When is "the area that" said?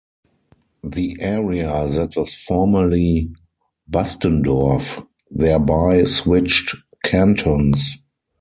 0.83-2.15